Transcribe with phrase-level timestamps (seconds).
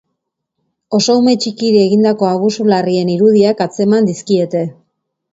[0.99, 4.63] Oso ume txikiri egindako abusu larrien irudiak atzeman dizkiete.